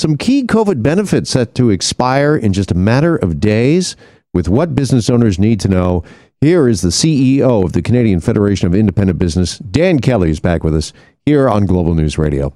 [0.00, 3.96] Some key COVID benefits set to expire in just a matter of days.
[4.32, 6.04] With what business owners need to know,
[6.40, 10.64] here is the CEO of the Canadian Federation of Independent Business, Dan Kelly, is back
[10.64, 10.94] with us
[11.26, 12.50] here on Global News Radio.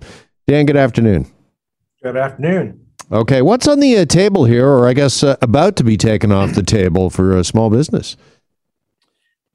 [0.47, 1.31] Dan, good afternoon.
[2.03, 2.81] Good afternoon.
[3.13, 6.33] Okay, what's on the uh, table here, or I guess uh, about to be taken
[6.33, 8.17] off the table for a small business?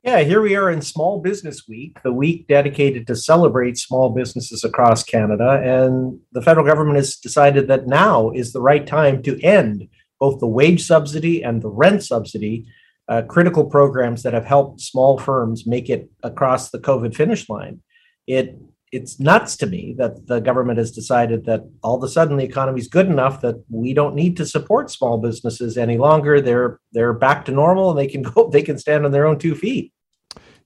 [0.04, 4.64] Yeah, here we are in Small Business Week, the week dedicated to celebrate small businesses
[4.64, 5.62] across Canada.
[5.62, 10.40] And the federal government has decided that now is the right time to end both
[10.40, 12.66] the wage subsidy and the rent subsidy,
[13.10, 17.82] uh, critical programs that have helped small firms make it across the COVID finish line.
[18.26, 18.58] It
[18.92, 22.44] it's nuts to me that the government has decided that all of a sudden the
[22.44, 26.42] economy is good enough that we don't need to support small businesses any longer.
[26.42, 29.38] They're they're back to normal and they can go they can stand on their own
[29.38, 29.94] two feet.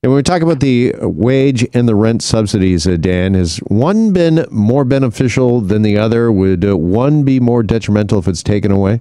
[0.04, 4.12] And when we talk about the wage and the rent subsidies, uh, Dan, has one
[4.12, 6.30] been more beneficial than the other?
[6.30, 9.00] Would uh, one be more detrimental if it's taken away?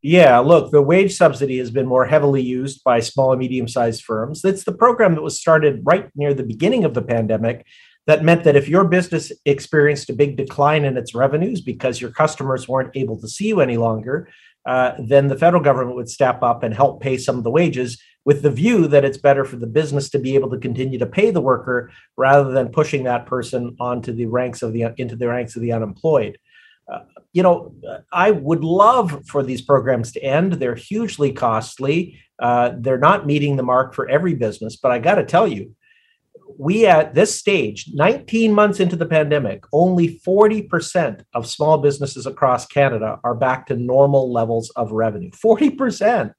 [0.00, 4.04] Yeah, look, the wage subsidy has been more heavily used by small and medium sized
[4.04, 4.42] firms.
[4.42, 7.66] It's the program that was started right near the beginning of the pandemic
[8.06, 12.10] that meant that if your business experienced a big decline in its revenues because your
[12.10, 14.28] customers weren't able to see you any longer,
[14.66, 18.02] uh, then the federal government would step up and help pay some of the wages
[18.24, 21.06] with the view that it's better for the business to be able to continue to
[21.06, 25.28] pay the worker rather than pushing that person onto the ranks of the into the
[25.28, 26.38] ranks of the unemployed.
[26.90, 27.00] Uh,
[27.32, 27.74] you know,
[28.12, 30.54] I would love for these programs to end.
[30.54, 32.20] They're hugely costly.
[32.38, 35.74] Uh, they're not meeting the mark for every business, but I got to tell you,
[36.58, 42.66] we at this stage, 19 months into the pandemic, only 40% of small businesses across
[42.66, 45.30] Canada are back to normal levels of revenue.
[45.30, 46.34] 40%.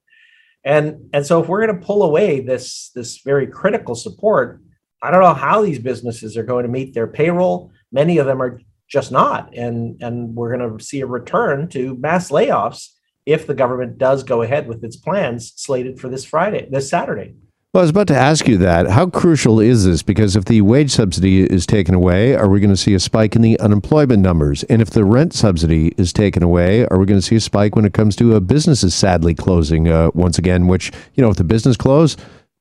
[0.66, 4.62] And, and so if we're going to pull away this, this very critical support,
[5.02, 7.72] I don't know how these businesses are going to meet their payroll.
[7.92, 9.54] Many of them are just not.
[9.56, 12.90] And, and we're going to see a return to mass layoffs
[13.26, 17.36] if the government does go ahead with its plans slated for this Friday, this Saturday.
[17.74, 18.88] Well, I was about to ask you that.
[18.88, 20.04] How crucial is this?
[20.04, 23.36] Because if the wage subsidy is taken away, are we going to see a spike
[23.36, 24.62] in the unemployment numbers?
[24.66, 27.76] And if the rent subsidy is taken away, are we going to see a spike
[27.76, 30.68] when it comes to uh, businesses sadly closing uh, once again?
[30.68, 32.16] Which, you know, if the business close,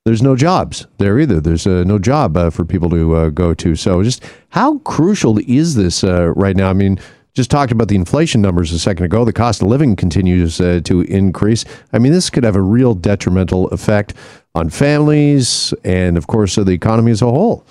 [0.07, 1.43] there's no jobs there either.
[1.43, 3.77] There's uh, no job uh, for people to uh, go to.
[3.77, 6.71] So, just how crucial is this uh, right now?
[6.71, 6.99] I mean,
[7.35, 9.25] just talked about the inflation numbers a second ago.
[9.25, 11.65] The cost of living continues uh, to increase.
[11.93, 14.15] I mean, this could have a real detrimental effect
[14.55, 17.67] on families and, of course, the economy as a whole.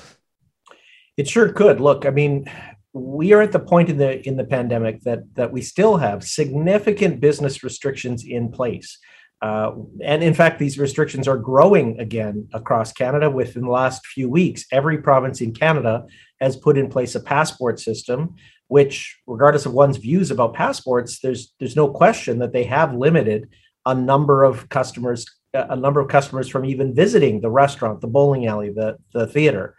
[1.18, 1.80] It sure could.
[1.80, 2.50] Look, I mean,
[2.94, 6.24] we are at the point in the in the pandemic that that we still have
[6.24, 8.98] significant business restrictions in place.
[9.42, 9.72] Uh,
[10.04, 13.30] and in fact, these restrictions are growing again across Canada.
[13.30, 16.06] Within the last few weeks, every province in Canada
[16.40, 18.36] has put in place a passport system
[18.72, 23.50] which, regardless of one's views about passports, there's there's no question that they have limited
[23.86, 28.48] a number of customers, a number of customers from even visiting the restaurant, the bowling
[28.48, 29.76] alley, the the theater.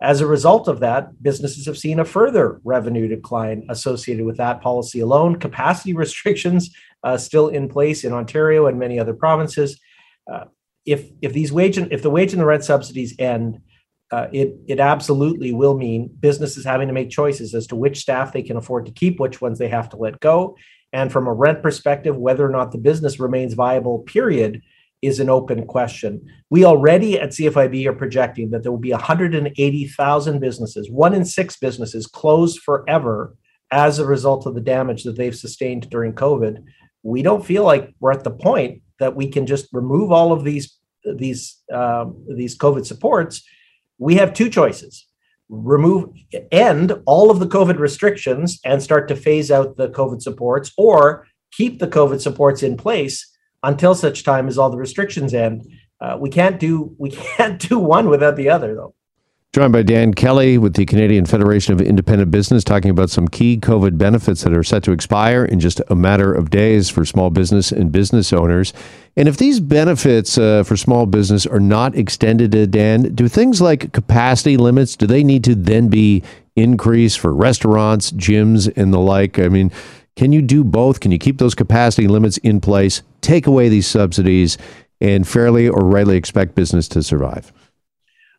[0.00, 4.60] As a result of that, businesses have seen a further revenue decline associated with that
[4.60, 5.36] policy alone.
[5.36, 9.80] Capacity restrictions uh, still in place in Ontario and many other provinces.
[10.30, 10.44] Uh,
[10.84, 13.60] if if these wage and if the wage and the rent subsidies end,
[14.12, 18.32] uh, it it absolutely will mean businesses having to make choices as to which staff
[18.32, 20.56] they can afford to keep, which ones they have to let go,
[20.92, 24.00] and from a rent perspective, whether or not the business remains viable.
[24.00, 24.62] Period
[25.06, 26.20] is an open question.
[26.50, 31.56] We already at CFIB are projecting that there will be 180,000 businesses, one in six
[31.56, 33.34] businesses, closed forever
[33.70, 36.62] as a result of the damage that they've sustained during COVID.
[37.02, 40.44] We don't feel like we're at the point that we can just remove all of
[40.44, 43.42] these these um, these COVID supports
[43.98, 45.06] we have two choices
[45.48, 46.08] remove
[46.50, 51.26] end all of the covid restrictions and start to phase out the covid supports or
[51.52, 53.35] keep the covid supports in place
[53.66, 55.66] until such time as all the restrictions end
[56.00, 58.94] uh, we can't do we can't do one without the other though
[59.56, 63.56] Joined by Dan Kelly with the Canadian Federation of Independent Business, talking about some key
[63.56, 67.30] COVID benefits that are set to expire in just a matter of days for small
[67.30, 68.74] business and business owners.
[69.16, 73.62] And if these benefits uh, for small business are not extended to Dan, do things
[73.62, 76.22] like capacity limits do they need to then be
[76.54, 79.38] increased for restaurants, gyms, and the like?
[79.38, 79.72] I mean,
[80.16, 81.00] can you do both?
[81.00, 84.56] Can you keep those capacity limits in place, take away these subsidies,
[85.00, 87.52] and fairly or rightly expect business to survive?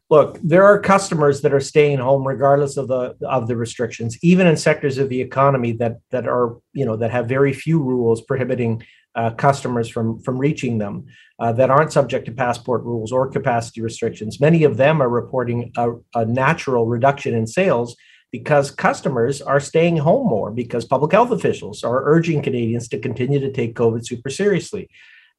[0.10, 4.48] look there are customers that are staying home regardless of the of the restrictions even
[4.48, 8.22] in sectors of the economy that that are you know that have very few rules
[8.22, 8.82] prohibiting
[9.16, 11.06] uh, customers from from reaching them
[11.40, 15.72] uh, that aren't subject to passport rules or capacity restrictions many of them are reporting
[15.78, 17.96] a, a natural reduction in sales
[18.40, 23.40] because customers are staying home more because public health officials are urging Canadians to continue
[23.40, 24.90] to take COVID super seriously.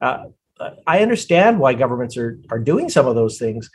[0.01, 0.27] Uh,
[0.87, 3.71] I understand why governments are, are doing some of those things,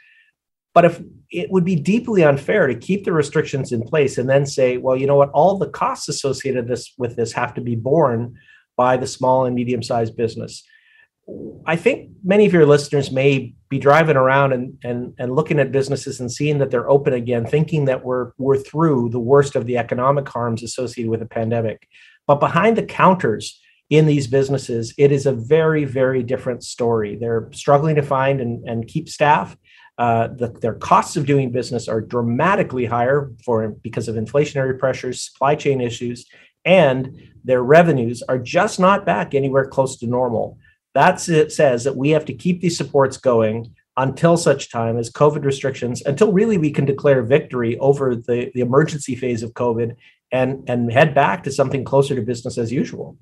[0.74, 4.46] but if it would be deeply unfair to keep the restrictions in place and then
[4.46, 7.76] say, well, you know what, all the costs associated this with this have to be
[7.76, 8.36] borne
[8.76, 10.64] by the small and medium sized business.
[11.66, 15.72] I think many of your listeners may be driving around and, and, and looking at
[15.72, 19.66] businesses and seeing that they're open again, thinking that we're, we're through the worst of
[19.66, 21.88] the economic harms associated with the pandemic.
[22.28, 27.16] But behind the counters in these businesses, it is a very, very different story.
[27.16, 29.56] They're struggling to find and, and keep staff.
[29.98, 35.22] Uh, the, their costs of doing business are dramatically higher for because of inflationary pressures,
[35.22, 36.26] supply chain issues,
[36.66, 40.58] and their revenues are just not back anywhere close to normal.
[40.94, 45.12] That it says that we have to keep these supports going until such time as
[45.12, 49.96] COVID restrictions, until really we can declare victory over the, the emergency phase of COVID
[50.32, 53.18] and, and head back to something closer to business as usual.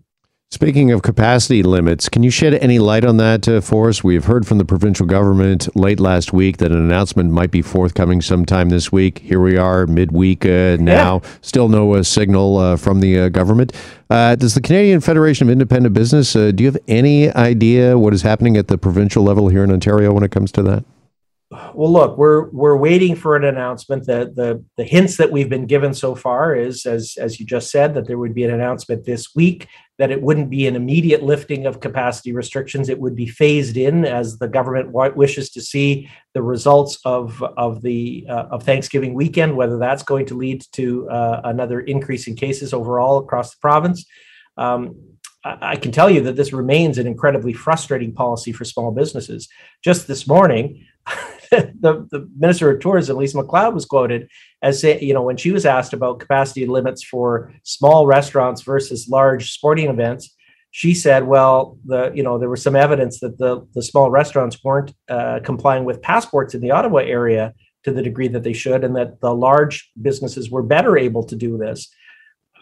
[0.53, 4.03] Speaking of capacity limits, can you shed any light on that uh, for us?
[4.03, 8.21] We've heard from the provincial government late last week that an announcement might be forthcoming
[8.21, 9.19] sometime this week.
[9.19, 11.29] Here we are, midweek uh, now, yeah.
[11.41, 13.71] still no uh, signal uh, from the uh, government.
[14.09, 18.21] Uh, does the Canadian Federation of Independent Business, do you have any idea what is
[18.21, 20.83] happening at the provincial level here in Ontario when it comes to that?
[21.73, 24.05] well, look, we're we're waiting for an announcement.
[24.05, 27.71] The, the the hints that we've been given so far is, as as you just
[27.71, 29.67] said, that there would be an announcement this week.
[30.01, 32.89] That it wouldn't be an immediate lifting of capacity restrictions.
[32.89, 37.83] It would be phased in as the government wishes to see the results of of
[37.83, 39.55] the uh, of Thanksgiving weekend.
[39.55, 44.05] Whether that's going to lead to uh, another increase in cases overall across the province.
[44.57, 44.95] Um,
[45.43, 49.49] I can tell you that this remains an incredibly frustrating policy for small businesses.
[49.83, 50.85] Just this morning,
[51.81, 54.29] the, the Minister of Tourism, Lisa MacLeod, was quoted
[54.61, 59.09] as saying, you know, when she was asked about capacity limits for small restaurants versus
[59.09, 60.33] large sporting events,
[60.71, 64.63] she said, well, the you know there was some evidence that the the small restaurants
[64.63, 67.53] weren't uh, complying with passports in the Ottawa area
[67.83, 71.35] to the degree that they should, and that the large businesses were better able to
[71.35, 71.93] do this.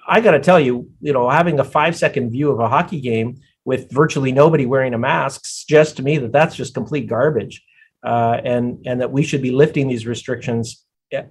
[0.08, 3.00] I got to tell you, you know, having a five second view of a hockey
[3.00, 7.62] game with virtually nobody wearing a mask suggests to me that that's just complete garbage
[8.04, 10.86] uh, and and that we should be lifting these restrictions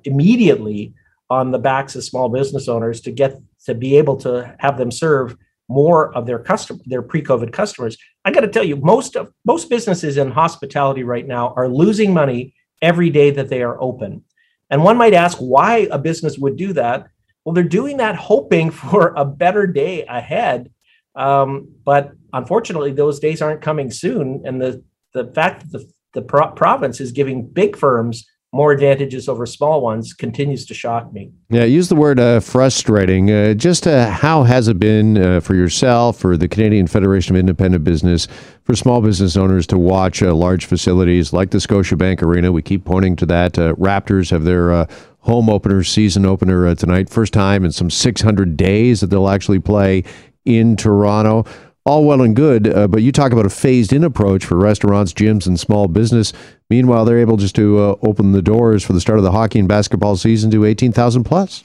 [0.05, 0.95] immediately
[1.31, 4.91] on the backs of small business owners to get to be able to have them
[4.91, 5.37] serve
[5.69, 7.97] more of their custom their pre-covid customers.
[8.25, 12.15] I got to tell you most of most businesses in hospitality right now are losing
[12.15, 14.25] money every day that they are open.
[14.71, 17.09] And one might ask why a business would do that.
[17.45, 20.71] Well they're doing that hoping for a better day ahead.
[21.15, 24.43] Um, but unfortunately those days aren't coming soon.
[24.47, 24.83] And the
[25.13, 29.83] the fact that the the pro- province is giving big firms more advantages over small
[29.83, 31.31] ones continues to shock me.
[31.51, 33.31] Yeah, use the word uh, frustrating.
[33.31, 37.41] Uh, just uh, how has it been uh, for yourself, for the Canadian Federation of
[37.41, 38.27] Independent Business,
[38.65, 42.51] for small business owners to watch uh, large facilities like the Scotiabank Arena?
[42.51, 43.59] We keep pointing to that.
[43.59, 44.87] Uh, Raptors have their
[45.19, 47.11] home opener, season opener tonight.
[47.11, 50.05] First time in some 600 days that they'll actually play
[50.47, 51.45] in Toronto
[51.89, 55.15] all well and good, uh, but you talk about a phased in approach for restaurants,
[55.15, 56.35] gyms, and small business.
[56.69, 59.59] Meanwhile, they're able just to uh, open the doors for the start of the hockey
[59.59, 61.65] and basketball season to 18,000 plus.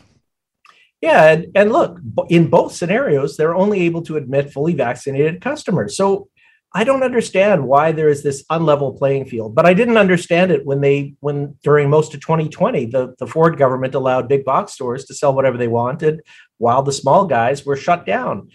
[1.02, 2.00] Yeah, and, and look,
[2.30, 5.98] in both scenarios, they're only able to admit fully vaccinated customers.
[5.98, 6.30] So
[6.74, 9.54] I don't understand why there is this unlevel playing field.
[9.54, 13.58] But I didn't understand it when they when during most of 2020, the, the Ford
[13.58, 16.22] government allowed big box stores to sell whatever they wanted
[16.60, 18.48] while the small guys were shut down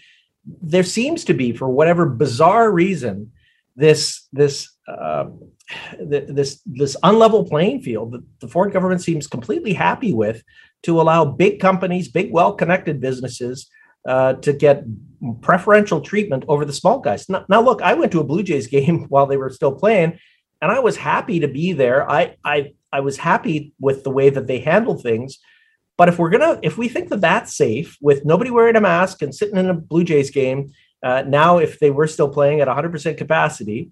[0.61, 3.31] there seems to be, for whatever bizarre reason,
[3.75, 5.25] this this uh,
[5.99, 10.43] this this unlevel playing field that the Ford government seems completely happy with
[10.83, 13.69] to allow big companies, big well-connected businesses
[14.07, 14.83] uh, to get
[15.41, 17.27] preferential treatment over the small guys.
[17.27, 20.19] Now, now, look, I went to a Blue Jays game while they were still playing,
[20.61, 22.09] and I was happy to be there.
[22.09, 25.39] I I I was happy with the way that they handled things.
[25.99, 29.21] But if we're gonna, if we think that that's safe with nobody wearing a mask
[29.21, 30.71] and sitting in a Blue Jays game,
[31.03, 33.91] uh, now if they were still playing at 100% capacity,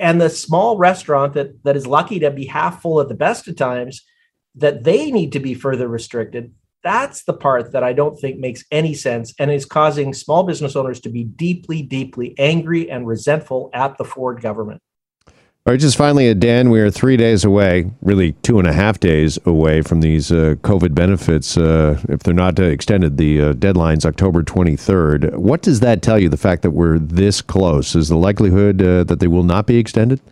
[0.00, 3.46] and the small restaurant that that is lucky to be half full at the best
[3.46, 4.04] of times,
[4.56, 6.52] that they need to be further restricted.
[6.82, 10.74] That's the part that I don't think makes any sense and is causing small business
[10.74, 14.82] owners to be deeply, deeply angry and resentful at the Ford government.
[15.68, 18.72] All right, just finally, uh, Dan, we are three days away, really two and a
[18.72, 21.58] half days away from these uh, COVID benefits.
[21.58, 25.36] Uh, if they're not uh, extended, the uh, deadline's October 23rd.
[25.36, 27.94] What does that tell you, the fact that we're this close?
[27.94, 30.22] Is the likelihood uh, that they will not be extended?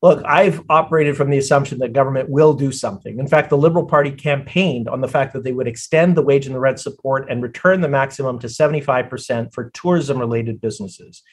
[0.00, 3.18] look, I've operated from the assumption that government will do something.
[3.18, 6.46] In fact, the Liberal Party campaigned on the fact that they would extend the wage
[6.46, 11.24] and the rent support and return the maximum to 75% for tourism related businesses.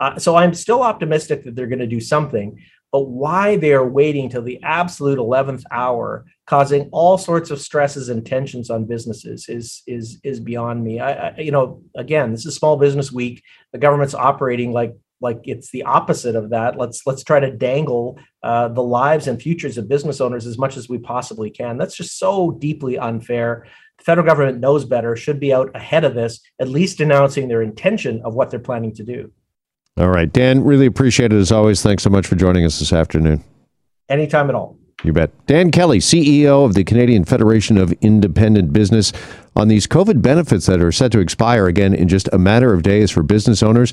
[0.00, 2.60] Uh, so I'm still optimistic that they're going to do something,
[2.92, 8.08] but why they are waiting till the absolute 11th hour, causing all sorts of stresses
[8.08, 11.00] and tensions on businesses is is is beyond me.
[11.00, 13.42] I, I you know, again, this is Small Business Week.
[13.72, 18.18] The government's operating like like it's the opposite of that let's let's try to dangle
[18.42, 21.96] uh, the lives and futures of business owners as much as we possibly can that's
[21.96, 23.66] just so deeply unfair
[23.98, 27.62] the federal government knows better should be out ahead of this at least announcing their
[27.62, 29.32] intention of what they're planning to do
[29.96, 32.92] all right dan really appreciate it as always thanks so much for joining us this
[32.92, 33.42] afternoon
[34.08, 35.30] anytime at all you bet.
[35.46, 39.12] Dan Kelly, CEO of the Canadian Federation of Independent Business,
[39.54, 42.82] on these COVID benefits that are set to expire again in just a matter of
[42.82, 43.92] days for business owners.